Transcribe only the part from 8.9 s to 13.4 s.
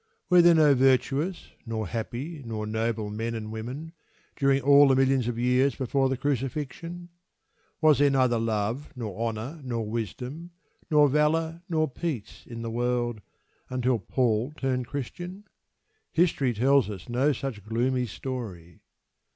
nor honour, nor wisdom, nor valour, nor peace in the world